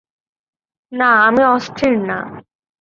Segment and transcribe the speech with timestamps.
[0.91, 2.17] না আমি অস্থির না।